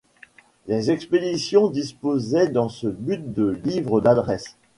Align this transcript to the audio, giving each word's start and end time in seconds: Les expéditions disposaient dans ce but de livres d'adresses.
Les 0.65 0.89
expéditions 0.89 1.69
disposaient 1.69 2.49
dans 2.49 2.69
ce 2.69 2.87
but 2.87 3.33
de 3.35 3.61
livres 3.63 4.01
d'adresses. 4.01 4.57